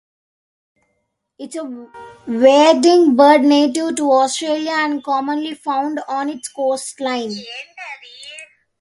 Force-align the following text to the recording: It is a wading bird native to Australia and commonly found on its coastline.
It 1.37 1.53
is 1.53 1.57
a 1.57 1.89
wading 2.25 3.15
bird 3.15 3.41
native 3.43 3.97
to 3.97 4.11
Australia 4.13 4.71
and 4.71 5.03
commonly 5.03 5.53
found 5.53 5.99
on 6.07 6.27
its 6.27 6.49
coastline. 6.49 7.35